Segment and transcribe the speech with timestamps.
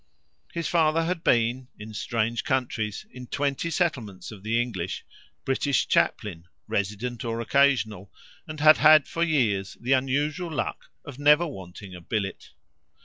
[0.51, 5.05] His father had been, in strange countries, in twenty settlements of the English,
[5.45, 8.11] British chaplain, resident or occasional,
[8.47, 12.49] and had had for years the unusual luck of never wanting a billet.